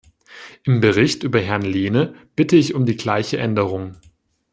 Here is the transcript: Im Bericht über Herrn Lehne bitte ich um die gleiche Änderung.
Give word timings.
Im 0.63 0.81
Bericht 0.81 1.21
über 1.21 1.39
Herrn 1.39 1.61
Lehne 1.61 2.15
bitte 2.35 2.55
ich 2.55 2.73
um 2.73 2.87
die 2.87 2.97
gleiche 2.97 3.37
Änderung. 3.37 3.97